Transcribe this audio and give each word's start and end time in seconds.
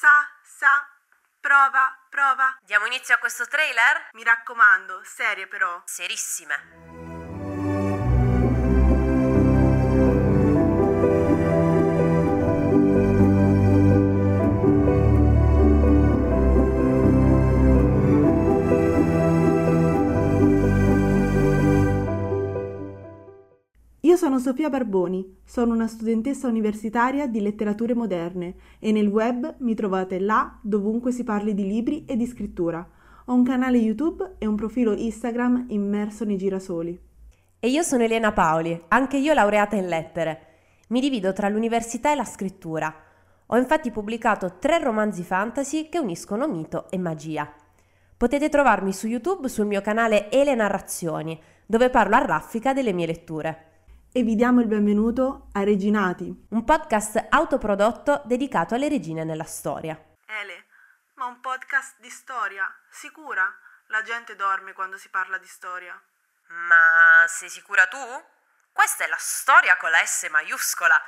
sa, 0.00 0.26
sa, 0.42 0.88
prova, 1.40 1.94
prova. 2.08 2.56
Diamo 2.62 2.86
inizio 2.86 3.14
a 3.14 3.18
questo 3.18 3.44
trailer? 3.46 4.08
Mi 4.12 4.24
raccomando, 4.24 5.02
serie 5.04 5.46
però. 5.46 5.82
Serissime. 5.84 6.89
Sono 24.30 24.42
Sofia 24.42 24.70
Barboni, 24.70 25.38
sono 25.44 25.74
una 25.74 25.88
studentessa 25.88 26.46
universitaria 26.46 27.26
di 27.26 27.40
letterature 27.40 27.96
moderne 27.96 28.54
e 28.78 28.92
nel 28.92 29.08
web 29.08 29.56
mi 29.58 29.74
trovate 29.74 30.20
là 30.20 30.56
dovunque 30.62 31.10
si 31.10 31.24
parli 31.24 31.52
di 31.52 31.66
libri 31.66 32.04
e 32.04 32.14
di 32.14 32.26
scrittura. 32.26 32.88
Ho 33.24 33.34
un 33.34 33.42
canale 33.42 33.78
YouTube 33.78 34.36
e 34.38 34.46
un 34.46 34.54
profilo 34.54 34.92
Instagram 34.92 35.66
immerso 35.70 36.24
nei 36.24 36.36
girasoli. 36.36 36.96
E 37.58 37.68
io 37.68 37.82
sono 37.82 38.04
Elena 38.04 38.30
Paoli, 38.30 38.80
anche 38.86 39.16
io 39.16 39.34
laureata 39.34 39.74
in 39.74 39.88
lettere. 39.88 40.46
Mi 40.90 41.00
divido 41.00 41.32
tra 41.32 41.48
l'università 41.48 42.12
e 42.12 42.14
la 42.14 42.24
scrittura. 42.24 42.94
Ho 43.46 43.56
infatti 43.56 43.90
pubblicato 43.90 44.58
tre 44.60 44.78
romanzi 44.78 45.24
fantasy 45.24 45.88
che 45.88 45.98
uniscono 45.98 46.46
mito 46.46 46.88
e 46.88 46.98
magia. 46.98 47.52
Potete 48.16 48.48
trovarmi 48.48 48.92
su 48.92 49.08
YouTube 49.08 49.48
sul 49.48 49.66
mio 49.66 49.80
canale 49.80 50.30
Ele 50.30 50.54
Narrazioni, 50.54 51.36
dove 51.66 51.90
parlo 51.90 52.14
a 52.14 52.24
raffica 52.24 52.72
delle 52.72 52.92
mie 52.92 53.06
letture 53.06 53.64
e 54.12 54.22
vi 54.22 54.34
diamo 54.34 54.60
il 54.60 54.66
benvenuto 54.66 55.50
a 55.52 55.62
Reginati, 55.62 56.46
un 56.50 56.64
podcast 56.64 57.26
autoprodotto 57.30 58.22
dedicato 58.24 58.74
alle 58.74 58.88
regine 58.88 59.22
nella 59.22 59.44
storia. 59.44 59.96
Ele, 60.26 60.66
ma 61.14 61.26
un 61.26 61.40
podcast 61.40 62.00
di 62.00 62.10
storia, 62.10 62.66
sicura? 62.88 63.46
La 63.86 64.02
gente 64.02 64.34
dorme 64.34 64.72
quando 64.72 64.96
si 64.96 65.08
parla 65.10 65.38
di 65.38 65.46
storia. 65.46 66.00
Ma 66.48 67.24
sei 67.28 67.48
sicura 67.48 67.86
tu? 67.86 67.98
Questa 68.72 69.04
è 69.04 69.08
la 69.08 69.16
storia 69.18 69.76
con 69.76 69.90
la 69.90 70.04
S 70.04 70.26
maiuscola. 70.28 71.00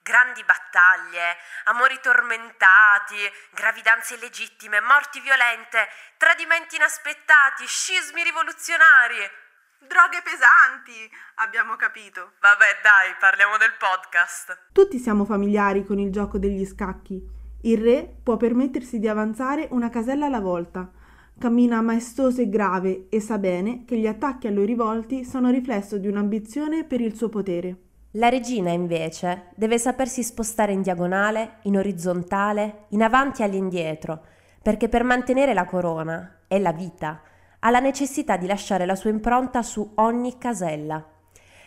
Grandi 0.00 0.42
battaglie, 0.42 1.36
amori 1.64 2.00
tormentati, 2.00 3.30
gravidanze 3.50 4.14
illegittime, 4.14 4.80
morti 4.80 5.20
violente, 5.20 5.86
tradimenti 6.16 6.76
inaspettati, 6.76 7.66
scismi 7.66 8.22
rivoluzionari. 8.22 9.46
Droghe 9.78 10.22
pesanti, 10.24 11.08
abbiamo 11.36 11.76
capito. 11.76 12.32
Vabbè, 12.40 12.82
dai, 12.82 13.14
parliamo 13.20 13.56
del 13.58 13.74
podcast. 13.78 14.70
Tutti 14.72 14.98
siamo 14.98 15.24
familiari 15.24 15.84
con 15.84 16.00
il 16.00 16.10
gioco 16.10 16.36
degli 16.36 16.66
scacchi. 16.66 17.24
Il 17.62 17.78
re 17.78 18.12
può 18.22 18.36
permettersi 18.36 18.98
di 18.98 19.06
avanzare 19.06 19.68
una 19.70 19.88
casella 19.88 20.26
alla 20.26 20.40
volta. 20.40 20.90
Cammina 21.38 21.80
maestoso 21.80 22.40
e 22.40 22.48
grave 22.48 23.06
e 23.08 23.20
sa 23.20 23.38
bene 23.38 23.84
che 23.84 23.96
gli 23.96 24.08
attacchi 24.08 24.48
a 24.48 24.50
lui 24.50 24.66
rivolti 24.66 25.24
sono 25.24 25.48
riflesso 25.48 25.96
di 25.96 26.08
un'ambizione 26.08 26.82
per 26.82 27.00
il 27.00 27.14
suo 27.14 27.28
potere. 27.28 27.76
La 28.12 28.28
regina, 28.28 28.70
invece, 28.70 29.50
deve 29.54 29.78
sapersi 29.78 30.24
spostare 30.24 30.72
in 30.72 30.82
diagonale, 30.82 31.58
in 31.62 31.76
orizzontale, 31.76 32.86
in 32.90 33.02
avanti 33.02 33.42
e 33.42 33.44
all'indietro, 33.44 34.24
perché 34.60 34.88
per 34.88 35.04
mantenere 35.04 35.54
la 35.54 35.66
corona 35.66 36.40
e 36.48 36.58
la 36.58 36.72
vita 36.72 37.22
ha 37.60 37.70
la 37.70 37.80
necessità 37.80 38.36
di 38.36 38.46
lasciare 38.46 38.86
la 38.86 38.94
sua 38.94 39.10
impronta 39.10 39.62
su 39.62 39.92
ogni 39.96 40.38
casella. 40.38 41.04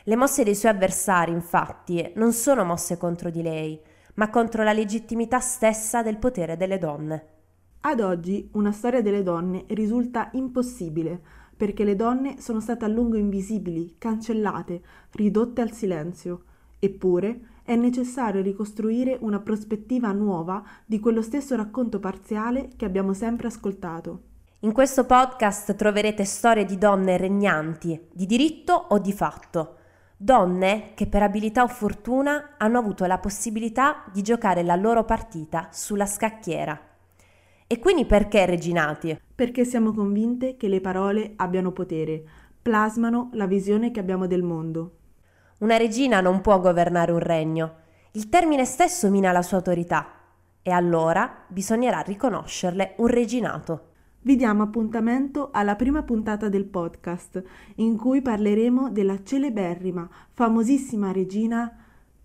Le 0.03 0.15
mosse 0.15 0.43
dei 0.43 0.55
suoi 0.55 0.71
avversari, 0.71 1.31
infatti, 1.31 2.11
non 2.15 2.31
sono 2.33 2.63
mosse 2.63 2.97
contro 2.97 3.29
di 3.29 3.41
lei, 3.41 3.79
ma 4.15 4.29
contro 4.29 4.63
la 4.63 4.73
legittimità 4.73 5.39
stessa 5.39 6.01
del 6.01 6.17
potere 6.17 6.57
delle 6.57 6.77
donne. 6.77 7.25
Ad 7.81 7.99
oggi 7.99 8.49
una 8.53 8.71
storia 8.71 9.01
delle 9.01 9.23
donne 9.23 9.65
risulta 9.69 10.29
impossibile, 10.33 11.19
perché 11.55 11.83
le 11.83 11.95
donne 11.95 12.39
sono 12.39 12.59
state 12.59 12.85
a 12.85 12.87
lungo 12.87 13.17
invisibili, 13.17 13.95
cancellate, 13.97 14.81
ridotte 15.11 15.61
al 15.61 15.71
silenzio. 15.71 16.43
Eppure 16.79 17.39
è 17.63 17.75
necessario 17.75 18.41
ricostruire 18.41 19.17
una 19.21 19.39
prospettiva 19.39 20.11
nuova 20.11 20.63
di 20.85 20.99
quello 20.99 21.21
stesso 21.21 21.55
racconto 21.55 21.99
parziale 21.99 22.69
che 22.75 22.85
abbiamo 22.85 23.13
sempre 23.13 23.47
ascoltato. 23.47 24.29
In 24.63 24.73
questo 24.73 25.05
podcast 25.05 25.73
troverete 25.73 26.23
storie 26.23 26.65
di 26.65 26.77
donne 26.77 27.17
regnanti, 27.17 27.99
di 28.11 28.27
diritto 28.27 28.73
o 28.89 28.99
di 28.99 29.11
fatto. 29.11 29.77
Donne 30.15 30.91
che 30.93 31.07
per 31.07 31.23
abilità 31.23 31.63
o 31.63 31.67
fortuna 31.67 32.57
hanno 32.59 32.77
avuto 32.77 33.05
la 33.05 33.17
possibilità 33.17 34.03
di 34.13 34.21
giocare 34.21 34.61
la 34.61 34.75
loro 34.75 35.03
partita 35.03 35.69
sulla 35.71 36.05
scacchiera. 36.05 36.79
E 37.65 37.79
quindi 37.79 38.05
perché 38.05 38.45
reginati? 38.45 39.19
Perché 39.33 39.65
siamo 39.65 39.93
convinte 39.93 40.57
che 40.57 40.67
le 40.67 40.79
parole 40.79 41.33
abbiano 41.37 41.71
potere, 41.71 42.23
plasmano 42.61 43.31
la 43.33 43.47
visione 43.47 43.89
che 43.89 43.99
abbiamo 43.99 44.27
del 44.27 44.43
mondo. 44.43 44.97
Una 45.61 45.77
regina 45.77 46.21
non 46.21 46.39
può 46.41 46.59
governare 46.59 47.11
un 47.11 47.17
regno. 47.17 47.77
Il 48.11 48.29
termine 48.29 48.65
stesso 48.65 49.09
mina 49.09 49.31
la 49.31 49.41
sua 49.41 49.57
autorità. 49.57 50.07
E 50.61 50.69
allora 50.69 51.45
bisognerà 51.47 52.01
riconoscerle 52.01 52.93
un 52.97 53.07
reginato. 53.07 53.85
Vi 54.23 54.35
diamo 54.35 54.61
appuntamento 54.61 55.49
alla 55.51 55.75
prima 55.75 56.03
puntata 56.03 56.47
del 56.47 56.65
podcast, 56.65 57.43
in 57.77 57.97
cui 57.97 58.21
parleremo 58.21 58.91
della 58.91 59.23
celeberrima, 59.23 60.07
famosissima 60.33 61.11
regina. 61.11 61.75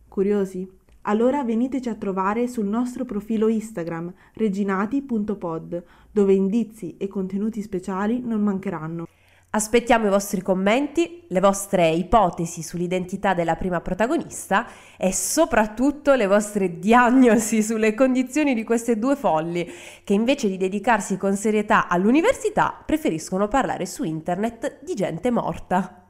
Curiosi? 0.06 0.70
Allora 1.02 1.42
veniteci 1.42 1.88
a 1.88 1.94
trovare 1.94 2.48
sul 2.48 2.66
nostro 2.66 3.06
profilo 3.06 3.48
Instagram 3.48 4.12
reginati.pod, 4.34 5.84
dove 6.10 6.34
indizi 6.34 6.96
e 6.98 7.08
contenuti 7.08 7.62
speciali 7.62 8.20
non 8.20 8.42
mancheranno. 8.42 9.06
Aspettiamo 9.56 10.04
i 10.04 10.10
vostri 10.10 10.42
commenti, 10.42 11.22
le 11.28 11.40
vostre 11.40 11.88
ipotesi 11.88 12.62
sull'identità 12.62 13.32
della 13.32 13.56
prima 13.56 13.80
protagonista 13.80 14.66
e 14.98 15.14
soprattutto 15.14 16.12
le 16.12 16.26
vostre 16.26 16.78
diagnosi 16.78 17.62
sulle 17.62 17.94
condizioni 17.94 18.52
di 18.52 18.64
queste 18.64 18.98
due 18.98 19.16
folli 19.16 19.66
che 20.04 20.12
invece 20.12 20.48
di 20.48 20.58
dedicarsi 20.58 21.16
con 21.16 21.36
serietà 21.36 21.88
all'università 21.88 22.82
preferiscono 22.84 23.48
parlare 23.48 23.86
su 23.86 24.04
internet 24.04 24.80
di 24.84 24.92
gente 24.92 25.30
morta. 25.30 26.05